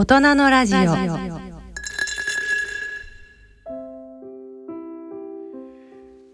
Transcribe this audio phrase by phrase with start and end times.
[0.00, 0.78] 大人のラジオ。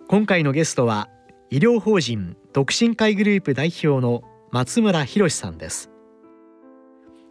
[0.06, 1.08] 今回のゲストは
[1.48, 5.90] 医療法人独身会グループ代表の松村博さんです。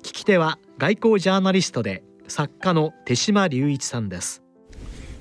[0.01, 4.41] 聞き手は外交ジャーナリストで作家の手島隆一さんです。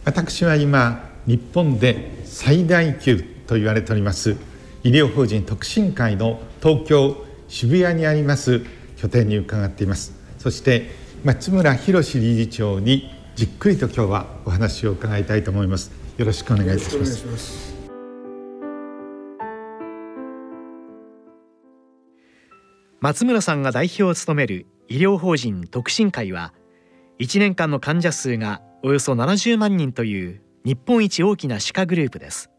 [0.06, 4.38] 私は今日本で最大級と言われております
[4.82, 8.62] 医療法人特進会の東京渋谷にあります
[8.96, 10.22] 拠点に伺っています。
[10.38, 15.92] そして松村博理事長にじっくりと今日はお話を伺いたいと思います。
[16.16, 17.76] よろしくお願いいたします。
[23.00, 26.52] 松村さんが代表を務める医療法人特進会は
[27.20, 32.50] 1年間の患者数がおよそ70万人という日本一大きな歯科グループです。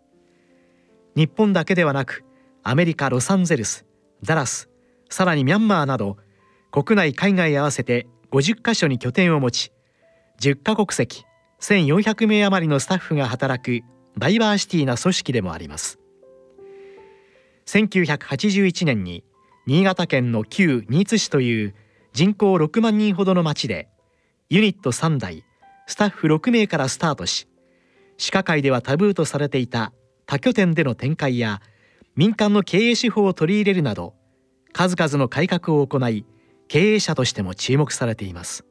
[1.17, 2.23] 日本だけではなく
[2.63, 3.85] アメリカ・ロサンゼルス
[4.23, 4.69] ダラス
[5.09, 6.15] さらにミャンマーなど
[6.71, 9.71] 国内海外合わせて50カ所に拠点を持ち
[10.41, 11.23] 10カ国籍
[11.61, 13.85] 1400名余りのスタッフが働く
[14.17, 15.99] ダイバーシティな組織でもあります。
[17.67, 19.23] 1981年に
[19.67, 21.75] 新潟県の旧新津市という
[22.11, 23.87] 人口6万人ほどの町で
[24.49, 25.45] ユニット3台
[25.85, 27.47] スタッフ6名からスタートし
[28.17, 29.93] 歯科界ではタブーとされていた
[30.25, 31.61] 多拠点での展開や
[32.15, 34.15] 民間の経営手法を取り入れるなど
[34.73, 36.25] 数々の改革を行い
[36.73, 38.65] 経営者としても注目されています。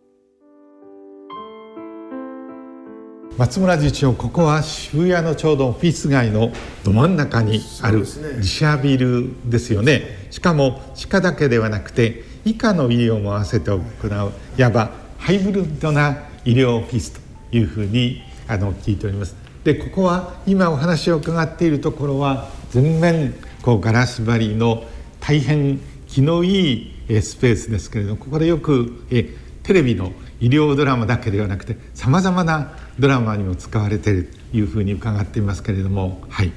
[3.39, 6.51] 松村次長ここは渋谷のちょうどオフィス街の
[6.83, 10.27] ど真ん中にある自社ビルですよね。
[10.33, 17.21] しかも歯科だけではなくて以下の医療も合わせて行ういわばハイブリッドな医療オフィスと
[17.57, 19.37] いうふうにあの聞いております。
[19.63, 24.83] でここは今お話を伺っているところは全面こうガラス張りの
[25.21, 25.79] 大変
[26.09, 29.29] 気のいいスペースですけれどもここでよくえ
[29.63, 36.53] テレビの医療ドラマだけではなくてさまざまなドラマにも使われているというふうに伺っていますけれどもはい。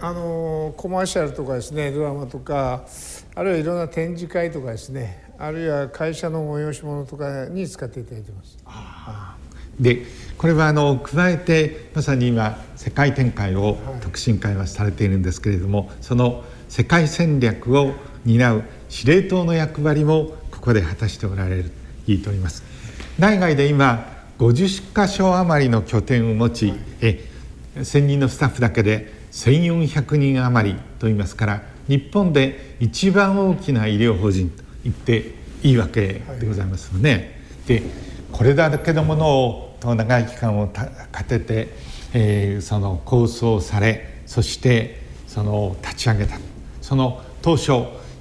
[0.00, 2.86] あのコマーシャルとかですねドラマとか
[3.34, 8.58] あるいはいろんな展示会とかですねあるいは会社の催し物とかに使っていただいてます。
[9.80, 10.04] で
[10.38, 17.94] これはあの加えてまさに今世界展開を特進会はされているんですけれども、はい、その世界戦略を
[18.24, 21.70] 担う司令塔の役割もここで果たしておられると
[22.06, 22.62] 聞いております。
[23.18, 27.28] 内外で今50か所余りの拠点を持ち、はい、え
[27.76, 37.36] 1000人のスタッフだけで1400人余りといいますから日本で一番大きな医療法人と言っていいわけでございますよね。
[37.68, 37.82] はい、で
[38.30, 40.88] これだけのものを長い期間をか
[41.24, 41.68] けて、
[42.14, 46.38] えー、その構想されそしてその立ち上げた
[46.80, 47.72] その当初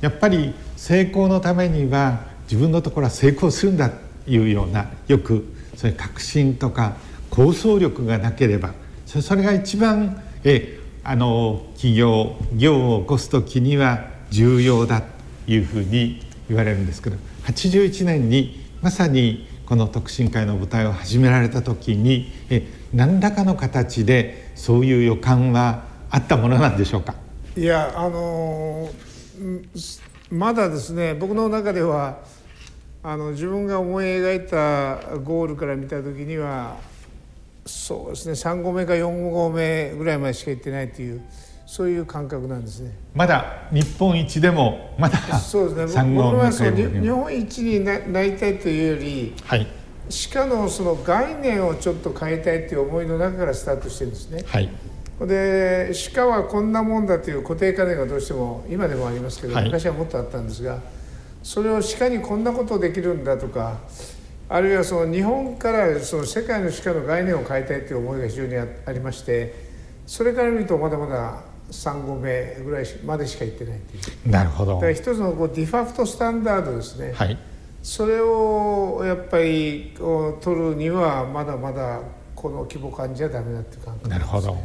[0.02, 3.96] やっぱり成功のためには自分のところは成功するんだと
[4.30, 5.46] いうようなよく
[5.76, 6.98] そういう確信とか
[7.30, 8.74] 構想力がなければ
[9.06, 27.16] それが一番えあの企業業を起こす時には重要だというふうに言われるんですけど81年にまさにこの特進会の舞台を始められた時にえ何らかの形でそういう予感はあったものなんでしょうか？
[27.56, 28.90] いやあの
[30.32, 32.20] まだですね僕の中では
[33.04, 36.78] あの自分が思い描いたゴールから見た時には
[37.66, 41.22] そうですね3合目か4合目ぐらいまでしか行ってないという
[41.66, 42.92] そういう感覚なんですね。
[43.14, 46.16] まだ日本一でもまだそうですね。
[46.16, 49.68] 僕はそう日本一にななりたいというより、はい、
[50.34, 54.44] 鹿のその概念をちょっと変えたいという思いの中からスタートしてるんですね。
[54.46, 54.70] はい
[55.28, 60.80] で鹿はこんなもんだという固定観念がどうしても今でもありますけど、はい、昔はもっとあったんですが
[61.44, 63.80] それを鹿にこんなことできるんだとか
[64.50, 69.54] あるいはその日本からその世界の鹿の概念を変えたいという思いが非常にありまして
[70.06, 74.30] それから見るとまだまだ3合目ぐらいまでしか行ってないという。
[74.30, 74.76] なるほど。
[74.76, 77.38] だから一つのこうディファクトスタンダードですね、はい、
[77.82, 79.96] それをやっぱり
[80.42, 82.02] 取るにはまだまだ
[82.36, 84.60] この規模感じゃダメだっていう感覚、ね、なるほど、はい、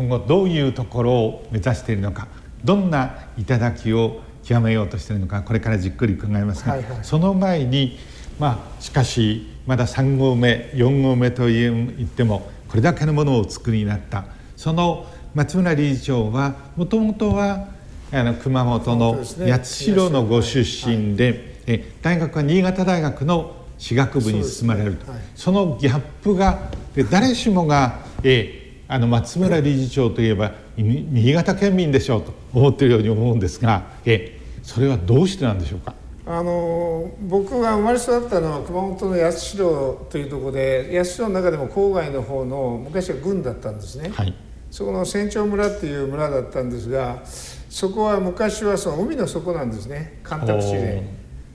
[0.00, 2.26] 今後どういうところを目指しているのか
[2.64, 7.98] どんな頂を極めようとしているのかこれからじっくり伺いますが、はいはい、その前に
[8.38, 14.24] まあしかしまだ3合目4合目と言ってもこれだけのものをお作りになった。
[14.56, 17.68] その松村理事長はもともとは
[18.10, 25.06] あの熊本の八代のご出身で、え大学は新潟大学の歯学部に進まれると。
[25.34, 26.70] そ,、のギャップが
[27.10, 28.59] 誰しもが、え
[28.92, 35.94] あの松村理事長といえば新潟県民でしょうと思っているように思うんですが、えそれはどうしてなんでしょうか？
[36.26, 44.34] あの僕が生まれ育ったのは熊本の八代というところで八代の中でも郊外の方の昔は軍だったんですね、はい、
[44.72, 50.18] そこの船長村っていう村だったんですがそこは昔はその海の底なんですね。
[50.24, 51.02] 干拓地で。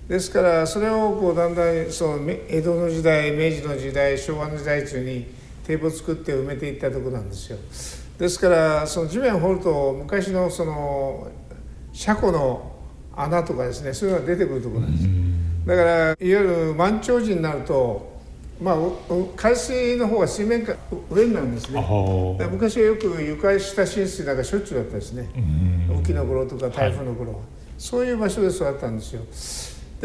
[0.07, 5.27] ですからそれをこうだんだんその江戸の時代明治の時代昭和の時代中に
[5.65, 7.57] 堤防を作って埋めていったところなんですよ。
[8.17, 11.27] ですからその地面を掘ると昔のその
[11.91, 12.71] 車庫の
[13.15, 15.07] 穴とかですねそういうのが出てくるところなんです。
[15.67, 18.15] だからいわゆる満潮時になると
[18.61, 18.75] まあ、
[19.35, 20.77] 海水の方が水面下
[21.11, 21.81] 上になるんですね。
[22.49, 22.83] 昔は。
[22.83, 25.27] よく床下浸水なんかしょっちゅうだったですね。
[25.89, 27.41] 雨季の頃とか台風の頃、はい、
[27.77, 29.23] そういう場所で育ったんですよ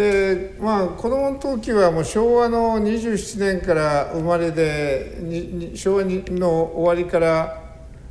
[0.01, 7.61] でまあ子供の時はもう昭和の27年から生まれで昭和の終わりから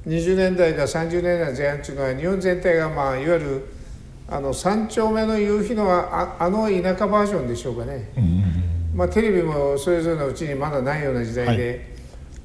[0.05, 3.65] 20年代か30年代前半というのは日本全体がまあいわゆる
[4.27, 8.11] あの3丁目の夕日のああの田舎バージョンでしょうかね、
[8.93, 11.79] まあ、テレビもそれぞれのうちにまだないような時代で、はい、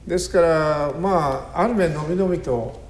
[0.08, 2.80] ですからまあある面のびのびと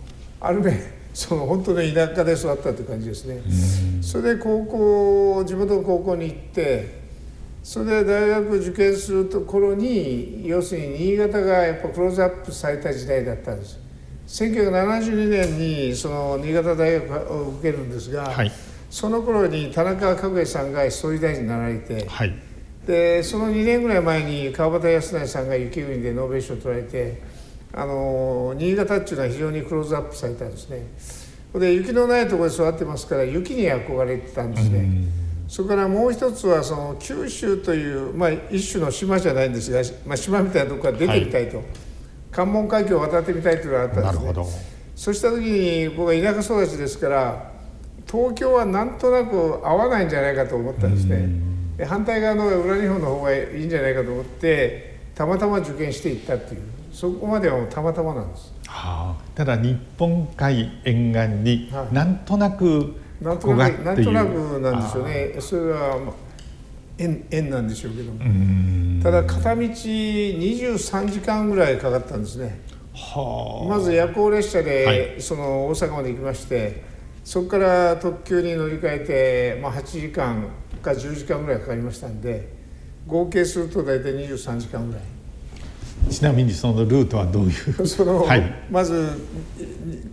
[0.41, 0.81] ある面
[1.15, 3.41] その本当に田舎で育ったという感じですね。
[4.03, 7.05] それで高校地元の高校に行って
[7.63, 13.79] それで大学受験するところに要するに新潟がやっぱクローズアップされた時代だったんです。
[14.27, 15.59] 1972年
[15.89, 18.51] にその新潟大学を受けるんですが、はい、
[18.91, 22.35] その頃に田中角栄さんが総理大臣になられて、はい、
[22.87, 27.23] でその2年ぐらい前に川端康成さんが雪国でノーベル賞を取られて
[27.77, 30.87] あの新潟っていうのは非常にクローズアップされたんですね。
[31.55, 35.09] で雪のないところで育ってますから雪に憧れてたんですね。
[35.49, 41.59] それからもう一つはその九州という、まあ、一種の島じゃないんですが、まあ、島みたいなとこから出てみたいと。
[41.59, 41.67] はい。
[42.31, 44.75] 関門海峡を渡ってみたいというのがあったんですね。
[44.97, 47.53] そうした時に僕は田舎育ちですから
[48.11, 51.29] 東京はなんとなく合わないんじゃないかと思ったんですね。
[51.77, 56.61] で反対側の裏日本の方がいいんじゃないかと思ってたまたま受験していったっていう
[56.95, 65.37] そこまではたまたまなんです、はあ、ただ日本海沿岸になんとなく、はい、なんとなくなんとなくなんですよね。
[65.41, 66.13] それは
[66.97, 69.03] 円円なんでしょうけども。
[69.03, 72.61] ただ片道23時間ぐらいかかったんですね。
[73.69, 76.85] まず夜行列車で、その大阪まで行きまして
[77.25, 80.47] そこから特急に乗り換えて、まあ、8時間
[80.81, 82.49] か10時間ぐらいかかりましたんで
[83.07, 85.03] 合計すると大体23時間ぐらい
[86.11, 87.87] ちなみにそのルートはどういう？
[87.87, 89.21] その、はい、まず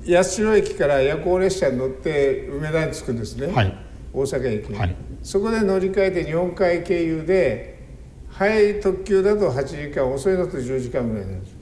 [0.05, 3.77] 八代駅から夜行列車に乗って梅田に着くんですね、はい、
[4.13, 7.79] 大阪駅に、はい、そこで乗り換えて日本海経由で
[8.29, 11.61] 早い特急だと8時間遅いのと10時間ぐらいなんです。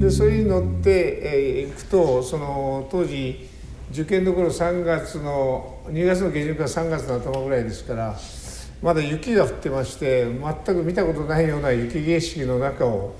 [0.00, 3.48] でそれに乗って、えー、行くとその当時
[3.90, 8.16] 受験の頃3月の2月の下旬から3月の頭ぐらいですから
[8.80, 13.14] まだ雪が降ってまして全く見たことないような雪景色の中を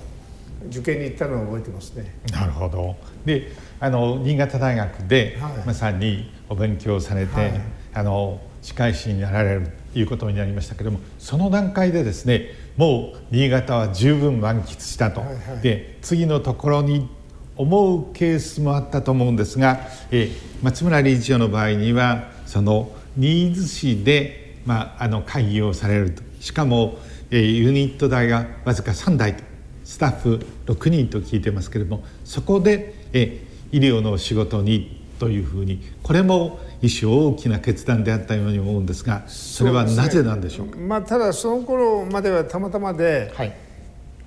[0.68, 2.14] 受験に行ったのを覚えてますね。
[2.32, 2.96] なるほど。
[3.24, 7.60] であの新潟大学で、はい、まさにお勉強されて、はい、
[7.94, 17.08] あの歯科医師になられるということになりましたけれどもその段階でですねもう新潟は十分満喫したと、はいはい、で次のところに
[17.56, 19.80] 思うケースもあったと思うんですが、
[20.10, 20.30] え
[20.62, 26.22] 松村理事長の場合にはその新津市で、まあ、あの会議をされると。
[26.40, 26.98] しかも、
[27.30, 29.44] えユニット代がわずか3台と
[29.84, 43.56] スタッフ6人と聞いてますけれどもそこで、え医療の仕事にというふうにこれも一種大きな決断であったように思うんですがそれはなぜなんでしょうか、ね、まあ、ただその頃まではたまたまで、はい、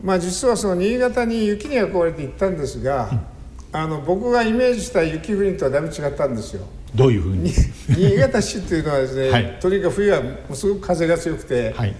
[0.01, 6.65] まあ、実はその新潟に雪に憧れて行ったんですが、うん、あの僕がイメージした雪国とはだいぶ違ったんですよ。
[6.95, 7.51] どういうふうに？
[7.89, 10.21] 新潟市っていうのはですね、はい、とにかく冬は
[10.53, 11.95] すごく風が強くて、はい、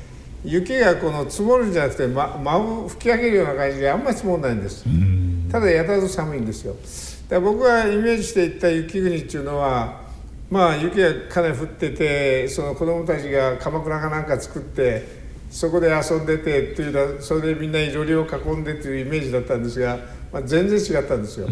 [0.46, 4.86] 雪がこの積もるんじゃなくて、ま、舞う吹き上げるような感じであんまり積もらないんです。
[5.52, 6.76] ただやたらと寒いんですよ。
[7.30, 10.02] だ僕がイメージしていった雪国っていうのは
[10.50, 19.98] まあ雪がかなり降っててその子供たちが鎌倉かなんか作ってそこで遊んでてっていうそれでみんなに料理を囲んでっていうイメージだったんですが、
[20.32, 21.48] まあ、全然違ったんですよ。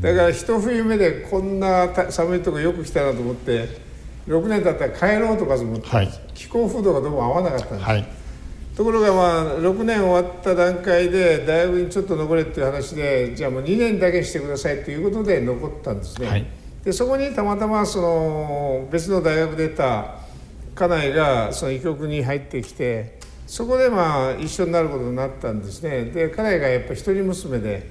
[0.00, 3.90] だから一冬目でこんな寒いとこよく来たなと思って
[4.28, 8.08] 6年経ったら帰ろうとかと思って、はい、気候風土がどうも合わなかったんです、はい、
[8.80, 16.46] ところがまあ6年終わった段階で大学にちょっと残れっていう話でじゃあもう2年だけしてくださいということで残ったんですね、はい。
[16.82, 20.14] でそこにたまたまその別の大学出た
[20.74, 26.06] 家内がその医局に入ってきてそこでまあ一緒になることになったんですね。
[26.06, 27.86] で家内がやっぱ一人娘で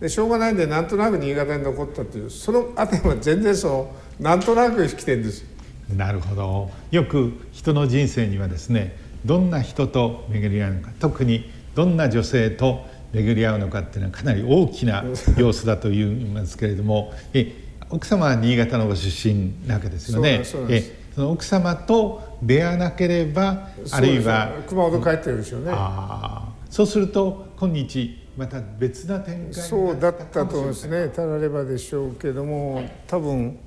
[0.00, 5.44] でしょうがないんでなんとなく新潟に残ったというそのあたりは全然そうなんとなく来てるんです。
[5.92, 6.70] なるほど。
[6.92, 15.04] よく人の人生にはですねどんな人と巡り合うのか特にどんな女性と巡り合うのかっていうのはかなり大きな
[15.36, 17.54] 要素だと言いますけれどもえ
[17.90, 20.42] 奥様は新潟のご出身なわけですよね。
[20.70, 25.72] えその奥様と出会わなければあるいは熊本帰ってるでしょうね。
[26.70, 33.58] そうすると今日また別な展開そうだったと思いますねたらればでしょうけども多分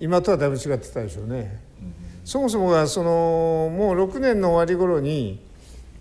[0.00, 1.71] 今とはだいぶ違ってたでしょうね。
[2.24, 5.40] そもそもがそのもう6年の終わり頃に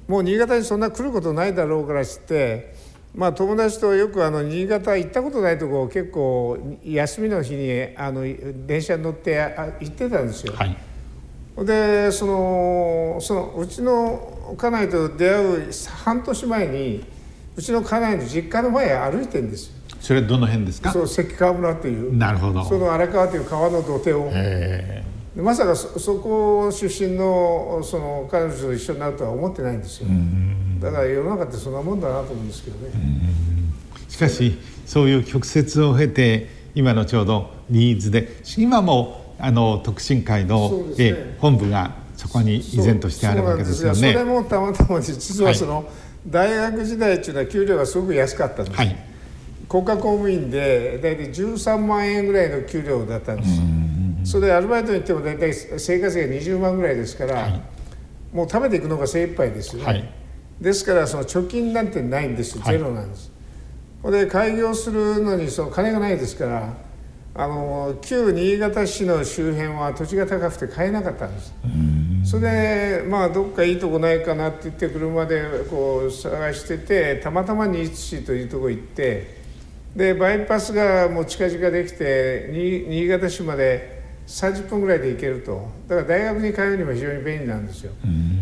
[0.07, 2.75] もう新潟にそんな来ることないだろうからして
[3.15, 8.21] まあ友達とよくあの新潟行ったことないとこ結構休みの日にあの
[8.67, 10.53] 電車に乗って行ってたんですよ。
[10.53, 10.77] はい、
[11.65, 15.71] でそのそのうちの家内と出会う
[16.03, 17.05] 半年前に
[17.55, 19.73] うちの家内の実家の前歩いてんですよ。
[19.99, 20.91] それどの辺ですか？
[20.91, 22.15] そう関川村っていう。
[22.15, 22.63] なるほど。
[22.63, 24.31] その荒川という川の土手を
[25.35, 30.07] まさかそそこ出身のその彼女と一緒になるとは思ってないんですよ。
[30.81, 32.91] だから世の中ってそんなもんだなと思うんですけどね。
[34.09, 44.11] しかしそういう曲折を経て今のちょうどニーズで今もあの特進会の、ね、え本部がそこに依然としてあるわけですよね。
[44.11, 45.85] それもたまたま実はその、はい、
[46.27, 48.95] 大学時代っていうのは給料がすごく安かったんです、はい、
[49.69, 53.49] 国家公務員で大体13万円ぐらいの給料だったんです、
[54.23, 57.61] それでアルバイトに行っても大体生活費が20万ぐらいですから、はい、
[58.33, 60.09] もう食べていくのが精一杯ですよね、はい、
[60.59, 63.31] ですからその貯金なんてないんですゼロなんです、
[64.03, 66.73] はい、で開業するのにその金がないですから
[67.33, 71.53] あの旧新潟市の周辺は土地が高くて買えなかったんです。
[72.25, 79.41] それでまあどっかいいとこないかなって言って車でこう探しててたまたま新津市というとこ行って
[79.95, 85.67] でバイパスがもう近々できて新潟市まで30分ぐらいで行けると。
[85.87, 87.91] だから大学に通うにも非常に便利なんですよ。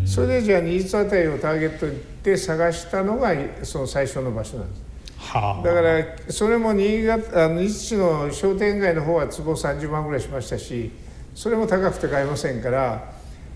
[0.06, 1.88] それでじゃあ新津辺りをターゲット
[2.24, 3.34] で探したのが
[3.64, 4.90] その最初の場所なんです。
[5.20, 10.92] はあ、だからそれも新潟あの新津市の商店街の方は坪30万ぐらいしましたし
[11.36, 13.14] それも高くて買えませんから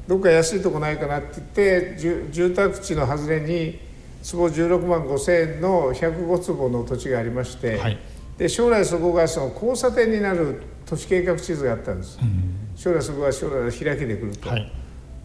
[0.07, 3.79] どっか安いとこないかなって言って住宅地の外れに
[4.21, 7.97] 坪16万5千円の105坪の土地がありまして、はい、
[8.37, 10.61] で将来そこがその交差点になる
[10.93, 14.71] 都市計画地図があったんです、うん、将来そこが将来開けてくると、はい、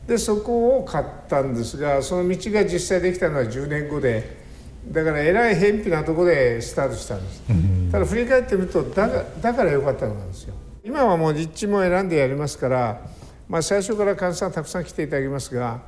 [0.07, 4.39] でそこを買ったんですがその道が実際できたのは10年後で
[4.87, 9.09] だからえらい偏僻なところでスタートしたんです、うん、ただ振り返ってみるとだ
[9.43, 10.55] だからよかったのなんですよ。
[10.83, 13.03] 今はもう立地も選んでやりますから、
[13.47, 15.83] まあ、最初から患者さんたくさん来ていただきますが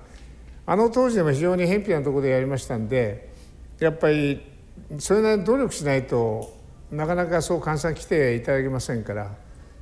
[0.66, 3.30] あの当時でも非常に偏僻なところでやりましたんで
[3.78, 4.42] やっぱり
[4.98, 6.54] それなりに努力しないと
[6.90, 9.30] なかなかそう患者さん来ていただけませんから。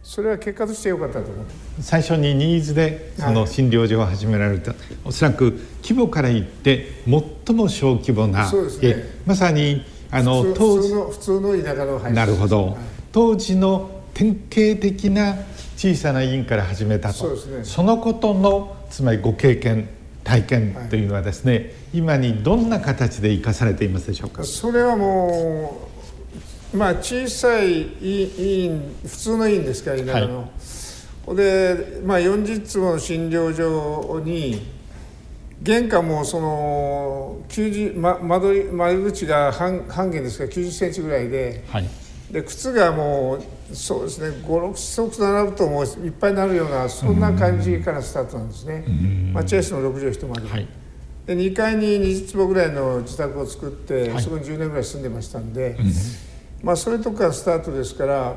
[0.02, 1.44] それは結果として良かったと思う
[1.80, 7.02] 最初にニーズでその診療所を始められた、はい、おそらく規模から言って
[7.46, 9.04] 最も小規模なそうですね。
[9.26, 12.76] まさにあの当時普通の田舎のなるほど、はい、
[13.12, 15.36] 当時の典型的な
[15.76, 17.36] 小さな医院から始めたと。
[17.36, 19.88] そ,、ね、そのことのつまりご経験
[20.24, 24.44] 体験というのはですね、はい、今にどんな形で生かされていますでしょうか？
[24.44, 25.97] それはもう
[26.74, 30.50] まあ小さい医院普通の医院ですから田舎の、
[31.26, 34.66] はい、で、まあ、40坪の診療所に
[35.62, 41.64] 玄関もその90、ま、窓窓口が半半径ですから90センチぐらいで。
[41.68, 41.88] はい、
[42.30, 43.38] で靴がも
[43.70, 48.84] うそうですね56足並ぶともういっぱいになるようなそんな感じからスタートなんですね。
[49.32, 50.48] 待合室の6畳一間で。
[50.48, 50.68] はい。
[51.26, 55.92] で2階に20坪ぐらいの自宅を作って、はい、そこに10年ぐらい住んでましたんで、うん
[56.62, 58.34] まあ、それとかスタートですから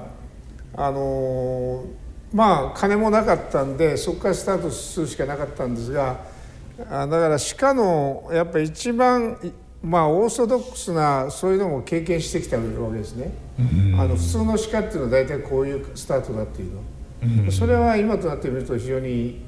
[0.75, 1.86] あの
[2.34, 6.22] まあ金もなかったんでそこからスタートするしかなかったんですが
[6.78, 9.38] だから歯科のやっぱり一番
[9.84, 13.32] まあオーソドックスなそういうのも経験してきたわけですね。
[13.98, 16.74] あの普通の歯科っていうのは大体こういうスタートだっていう
[17.46, 17.51] の。
[17.51, 19.42] それは今となってみると非常に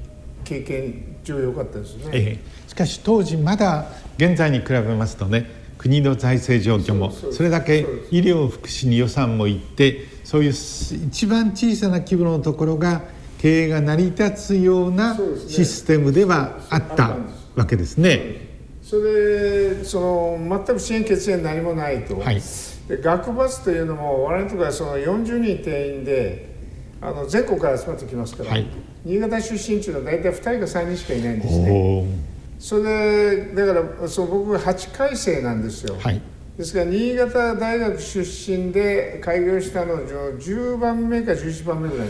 [0.44, 2.04] 経験上良かったですね。
[2.12, 5.50] ええ、しかし当時まだ現在に比べますとね
[5.84, 13.02] 国の財政状況もそれだけ医療福祉に予算もいってそういう一番小さな規模のところが
[13.36, 15.14] 経営が成り立つような
[15.46, 17.18] システムではあった
[17.54, 18.54] わけですね。
[18.82, 22.40] それその全く支援血縁何もないと、はい、
[22.88, 26.54] で学バスというのも我々のところはその40人定員で
[27.02, 28.66] あの全国から集まってきますから、はい、
[29.04, 32.33] 新潟出身中の大体2人か3人しかいないんですね。
[32.58, 36.20] それでだからそう僕が8回生なんですよ、はい、
[36.56, 42.08] ですから新潟大学出身で開業したの10番目か11番目ぐらい。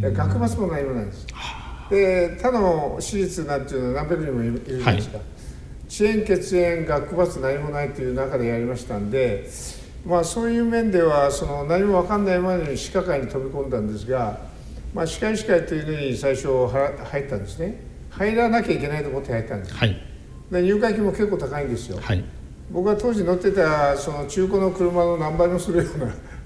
[0.00, 1.26] です、学バスも何もないです。
[1.90, 5.00] で他の手術なんていうのは何百人もいるんですか、はい、
[5.88, 9.48] 遅延血炎学罰何もないという中でやりましたんで
[10.04, 14.40] まあそういう面ではその何も分かんないまでに歯科会に飛び込んだんですが、
[14.94, 17.87] まあ、歯科医師会というのに最初入ったんですね
[18.18, 19.96] 入らなきゃいけないと思って入ったんです、はい、
[20.50, 22.24] で入会金も結構高いんですよ、はい、
[22.70, 25.90] 僕が当時乗ってたその中古の車の何倍もするよ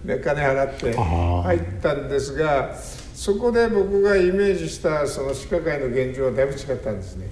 [0.04, 2.74] うな金払って入ったんですが
[3.14, 7.30] そこで僕がイメージしたその歯科界の現状はだいぶ違ったんですね。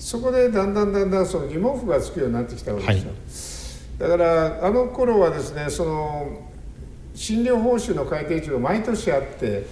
[0.00, 6.48] そこでだんだんだんだんその疑問符がつくようになってきたわけですよ、はい、だからあの頃はですねその
[7.14, 9.66] 診療報酬の改定値が毎年あって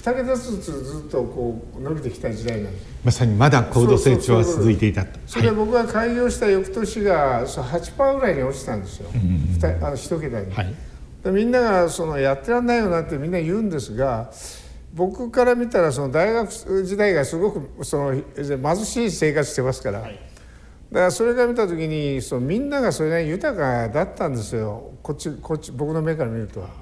[0.00, 2.86] 2桁ずつずっとこう伸びてきた時代なんです。
[3.04, 5.20] まさにまだ高度成長は続いていたと。
[5.26, 10.74] それで僕が開業した翌年が8%ぐらいに落ちたんですよ、うん、あの1桁に、はい、
[11.26, 14.32] みんながそのやってらんないよなってみんな言うんですが
[14.94, 20.18] 僕から見たらその大学時代がすごくその貧しい生活してますから、はい、
[20.90, 24.92] だからそれから見た時にそのみんながそれなりに豊かだったんですよ。
[25.02, 26.60] こっちこっち僕の目から見ると。
[26.60, 26.72] だか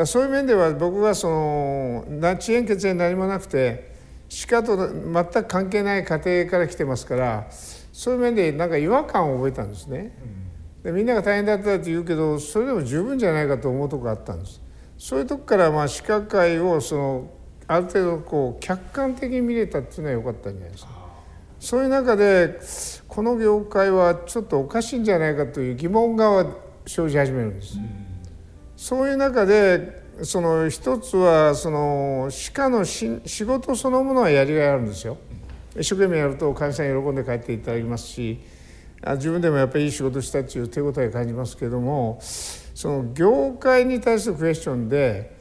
[0.00, 2.04] らそういう面では僕はその
[2.38, 3.94] 遅延血縁何もなくて
[4.28, 7.46] 歯科と全く関係ない家庭から来てますから
[7.92, 10.12] そういう面でなんか違和感を覚えたんですね。
[10.82, 14.60] でみんなが大変だったって言うけどそれでも十分じゃないかと思うとこがあったんです。
[14.98, 17.30] そういうとこからまあ歯科会をその
[17.66, 20.90] ある程度こう客観的に見れたっていうのは良かったんじゃないですか。
[21.58, 22.60] そういう中で
[23.08, 26.46] この業界はちょっとおかしいんじゃないかという疑問が
[26.86, 27.78] 生じ始めるんです。
[28.76, 35.18] そういう中でその一つはその歯科のし仕事そのものはやりがいあるんですよ。
[35.78, 38.40] 一生懸命やると患者さん喜んで帰っていただきますし
[39.16, 45.36] 自分でもやっぱりいい仕事したっていう手応え感じますけどもその業界に対するクエスチョンで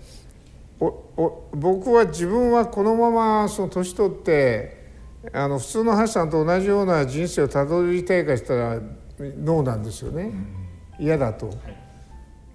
[0.80, 4.86] おお僕は自分はこのままその年取って
[5.32, 8.80] あの普通のハさんと同じような人生をたどりたいかしたら
[9.20, 10.34] ノーなんですよね、
[11.00, 11.48] 嫌だと。
[11.48, 11.58] はい、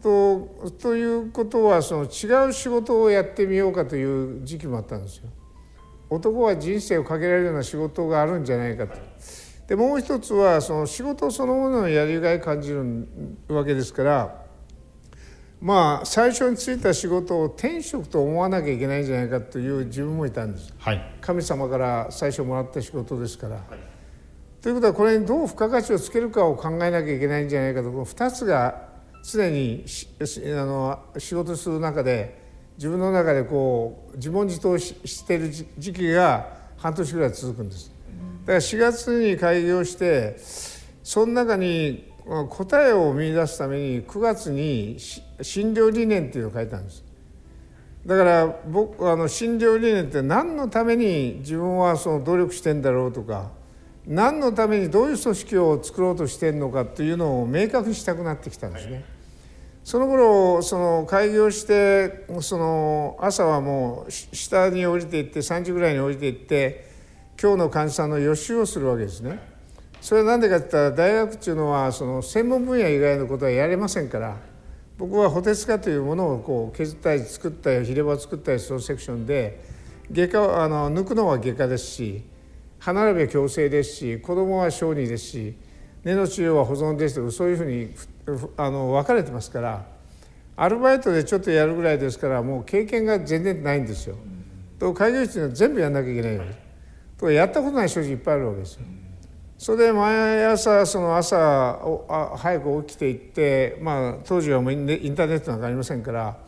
[0.02, 5.28] とということはその違う仕事をやってみようかという時期もあったんですよ。
[6.08, 8.98] 男は人生をかけられるような仕事があるんじゃないかと。
[9.68, 13.06] でもう一つはその仕事そのもののやりがい感じる
[13.48, 14.44] わけですから
[15.60, 23.54] まあ最初に就いた仕事を天職と思わなきゃいけないんじゃないかという自分もいたんです、はい、神様から最初もらった仕事ですから。
[23.54, 23.62] はい、
[24.60, 28.89] ということはこれにどう付加価値をつけるかを考えなきゃいけないんじゃないかとこの2つが
[29.22, 29.84] 常に
[30.20, 32.40] あの仕事する中で
[32.76, 37.92] 自分の中でこう自問自答してる時期が半年ぐらい続くんです。
[38.42, 40.36] だから4月に開業して
[41.02, 42.10] その中に
[42.48, 44.96] 答えを見出すために9月に
[45.42, 47.04] 診療理念っていうのを書いたんです
[48.06, 53.50] だから僕あの診療理念って何のために自分はその努力してんだろうとか
[54.06, 59.04] 何のためにどういう組織を作ろうとしてんのかっていうのを明確にしたくなってきたんですね。
[59.84, 66.86] その頃その開業してその朝はもう下に降りていって3時ぐらいに降りていって
[67.40, 69.38] 今日の患者さんの予習をするわけですね。
[70.00, 74.36] それは何でかって言ったら大学っていうのはその専門分野以外のことはやれませんから
[74.96, 79.60] 僕は補鉄科というものをこう削ったり作ったり入れ歯を作ったりするセクションで
[80.10, 82.22] 外科あの抜くのは外科ですし
[82.80, 85.54] 歯並びは矯正ですし子供は小児ですし
[86.02, 87.94] 根の治療は保存ですとかそういうふうに
[88.56, 89.86] あの分かれてますから
[90.56, 94.16] アルバイトでちょっとやるぐらいですからもう経験が全然ないんですよ。
[94.78, 96.58] と開業医っていうのは全部やんなきゃいけないわけです。
[97.16, 98.82] とやったことない人いっぱいあるわけですよ。
[99.56, 101.78] それで毎朝その朝
[102.36, 106.38] 早く起きていって、まあ、当時はもうインターネットなんかありませんから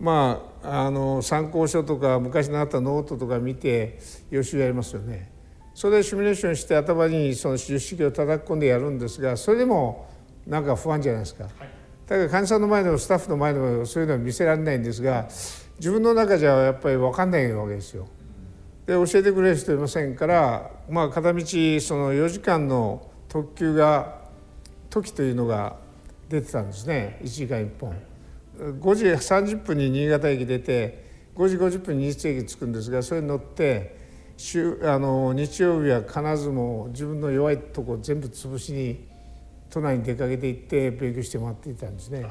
[0.00, 3.98] まああの参考書とか昔のあったノートとか見て
[4.30, 5.35] 予習やりますよね。
[5.76, 10.08] それでシミュレーションして頭にその術式を叩き込んでやるんですがそれでも
[10.46, 11.44] なんか不安じゃないですか。
[11.44, 15.28] だから患者さんの前でもスタッフの前でもそういうのは見せられないんですが
[15.78, 18.08] 自分の中じゃやっぱり分かんないわけですよ。
[18.86, 24.22] で教えてくれる人いませんから、まあ、片道その4時間の特急が
[24.88, 25.76] 時というのが
[26.30, 27.94] 出てたんですね1時間1本。
[28.80, 33.95] 5時30分に新潟駅出て5時50分に日駅着くんですがそれに乗って
[34.36, 39.08] 週あの日曜日は必ずも自分の弱いとこ全部潰しに
[39.70, 42.26] 都内に出かけていって勉強してもらっていたんですね。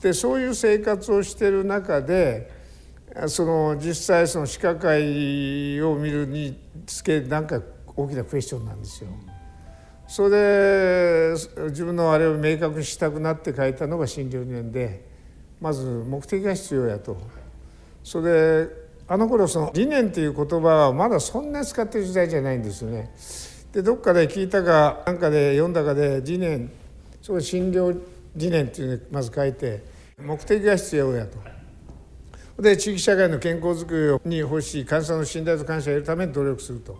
[0.00, 2.50] でそういう生活をしてる中で
[3.26, 7.60] その実際その歯科会を見るにつけなんか
[7.94, 9.10] 大きなクエスチョンなんですよ。
[10.08, 11.34] それで
[11.70, 15.08] 自分のあれを明確にしたくなって書いたのが診療理念で
[15.60, 17.16] まず目的が必要やと。
[18.02, 18.81] それで
[19.12, 23.10] あの頃その理念という言葉はまだそんなに使ってる時代じゃないんですよね。
[23.70, 26.72] でどっかで聞いたかなんかで読んだかで理念
[27.20, 27.94] そう診療
[28.34, 29.84] 理念っていうのをまず書いて
[30.18, 32.62] 目的が必要やと。
[32.62, 36.96] で地域社会の健康づくりに欲しい患者さんの信頼と感謝を得るために努力すると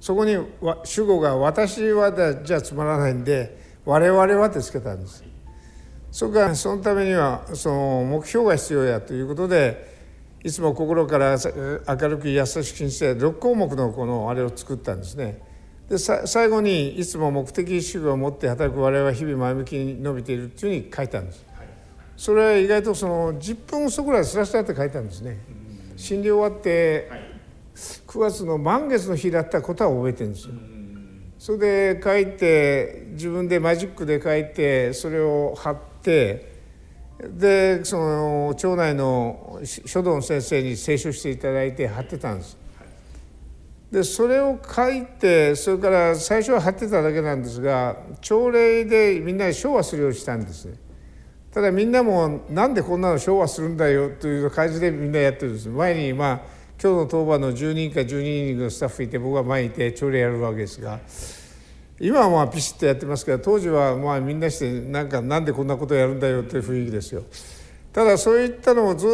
[0.00, 0.38] そこに
[0.84, 2.12] 主語が「私は」
[2.42, 5.22] じゃつまらないんで「我々は」ってつけたんです
[6.10, 9.91] それからそのためにはその目標が必要やということで
[10.44, 15.40] いつも心から明るく優しく信じて6項目のこのあれを作ったんですね。
[15.88, 21.44] で最後にいつも目的主義を持って働く我々は日々前向きに伸びているっていうふうに書いたんです。
[22.16, 25.38] それは意外とその10分遅ぐらいすらすらって書いたんですね。
[25.96, 27.10] 診療終わって
[27.74, 30.54] 9月の満月の日だったことは覚えてるんですよ。
[31.38, 36.51] それで書いて自分でマジックで書いてそれを貼って
[37.22, 42.58] でその町内の書道の先生に清書していただいて貼ってたんです。
[43.92, 50.76] でそれを書いてそれから最初は貼ってただけなんですが朝礼でみんなで唱和するようにしたんですね。
[51.52, 55.68] ただみんなもなんでこんなの昭和するんだよという感じでみんなやってるんです。
[55.68, 56.40] 前にまあ
[56.82, 60.98] 今日の当番の10人か12人のスタッフいて僕は前にいて朝礼やるわけですが
[62.04, 67.22] 今はまあピシッとやってますけど当時はまあみんなしてなんかなんでこんなことやるんだよという雰囲気ですよ。
[67.92, 69.06] ただそういったのをず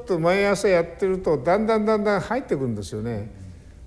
[0.00, 3.32] っと毎朝やってるとだんだんだんだん入ってくるんですよね。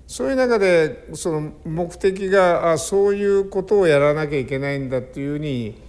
[0.06, 5.80] そういう中でその目的があそういうことをやらなきゃいけないんだっていうふうに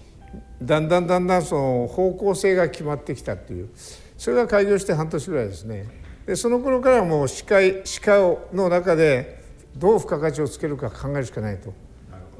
[0.61, 3.69] だんだんだんだんその方向性が決まってきたっていう
[4.17, 5.87] それが開業して半年ぐらいですね
[6.25, 9.43] でその頃からもう歯科歯科の中で
[9.75, 11.73] どう付加価値をつけるか考えるしかないと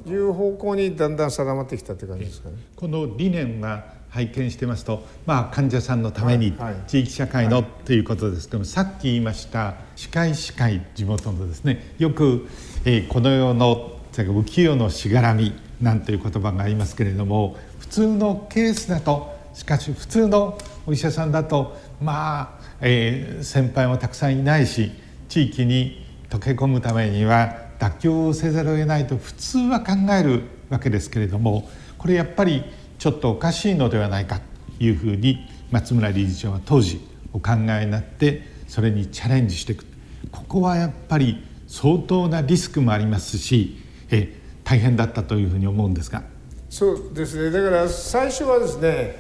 [0.08, 2.56] いう方向にだんだん定まってきたって感じですかね。
[2.76, 6.54] この理念が拝見してますと、まあ、患者さんのために
[6.88, 12.48] 地域社会のということですけども、さっき言いました歯科医師会地元のですねよく、
[12.84, 17.56] えー、この世の浮世のしがらみなんていう言葉がありますけれども
[17.92, 24.92] 通のケースだとしかし普通のお医者さんだとまあ、えー、先輩もたくさんいないし
[25.28, 31.68] 地域に溶け込むためには妥協をせざるを得ないと普通は考えるわけですけれども
[31.98, 32.64] これやっぱり
[33.00, 34.40] ちょっとおかしいのではないか
[34.78, 37.02] というふうに松村理事長は当時
[37.34, 39.86] お考えになってそれにチャレンジしていく。
[40.32, 46.22] ここはやっぱり相当なリスクもありますしえ大変だったというふうに思うんですが。
[46.70, 47.50] そうですね。
[47.50, 49.16] だから最初はですね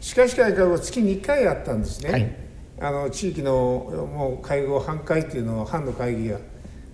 [0.00, 2.36] 歯科歯科医会は月に1回あったんですね、はい、
[2.80, 6.38] あの地域のもう会合半会っていうのを班の会議が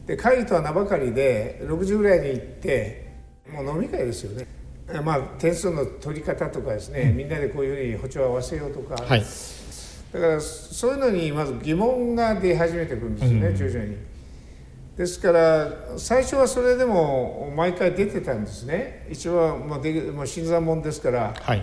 [0.08, 3.12] で会議とは名ばかりで6時ぐらいに行って
[3.52, 4.46] もう飲み会ですよね。
[5.04, 9.22] まあ点数の取り方とかですね、うん、みんなでこういうふうに歩調を合わせようとか、はい、
[10.12, 13.96] だからそういうのにまず疑問が出始めてくるんですよね、うん、徐々に。
[14.96, 19.06] ですから最初はそれでも毎回出てたんですね。
[19.10, 21.62] 一応まあでもう新参者ですから、はい、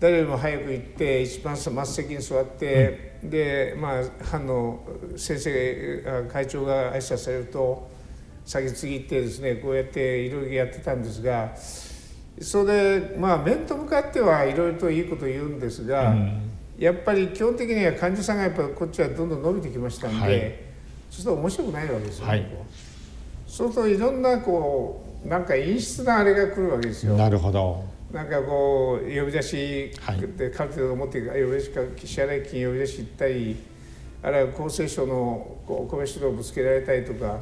[0.00, 4.82] 誰よりも早く行って一番末席に座って、うん、でまあ班の
[5.16, 7.90] 先生会長が挨拶されると
[8.44, 11.54] 先次行ってですねこうやっていろいろやってたんですが
[12.40, 20.20] それでまあ面と向かってはいろいろといいこと言うんですが、うん、やっぱり基本的には患者さんがやっぱこっちはどんどん伸びてきましたんで。
[20.20, 20.74] はい。
[21.14, 22.46] そうすると面白くないわけですよ、はい、
[23.46, 27.16] そうするといろんなこうなんか陰湿なあれが来るわけですよ。
[27.16, 29.90] なるほどなんかこう呼び出し
[30.36, 33.56] でカルテを持って呼び出しか支払い金呼び出し行ったり
[34.22, 37.40] あるいは厚生省のお米指導をぶつけられたりとか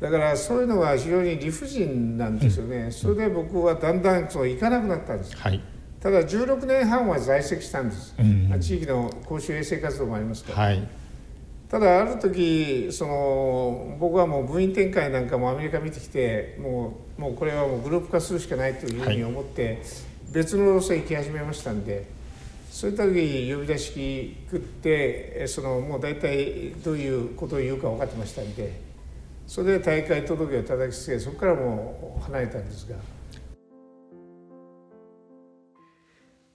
[0.00, 5.62] だからそういうのが非常に理不尽なんですよね、うん、それで僕はだんだんそう行かなくなったんです、はい、
[6.00, 10.88] ただ16年半は在籍したんです、うん、地域の公衆衛生活動もありますから、はい
[11.68, 19.82] ただある時その僕はもう部員展開なんかもアメリカ見てきてもうもうこれはもうグループ化するしかないというふうに思って、
[20.32, 22.06] 別の路線行き始めましたんで
[22.70, 28.80] そういった時呼び出し聞ってそのもう大体どういうことを言うか分かってましたんで
[29.46, 32.96] それで大会届を叩きつけそこからもう離れたんですが。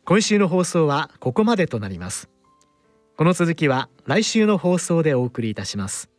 [0.04, 2.30] 今週の放送はここまでとなります。
[3.22, 6.11] この続きは来週の放送でお送りいたします。